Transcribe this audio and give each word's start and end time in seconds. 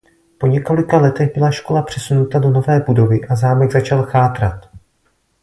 Po 0.37 0.47
několika 0.47 0.97
letech 0.97 1.33
byla 1.33 1.51
škola 1.51 1.81
přesunuta 1.81 2.39
do 2.39 2.49
nové 2.49 2.79
budovy 2.79 3.25
a 3.25 3.35
zámek 3.35 3.71
začal 3.71 4.03
chátrat. 4.03 4.69